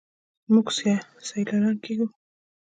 موږ 0.51 0.67
سیالان 1.27 1.75
کیږو. 1.83 2.05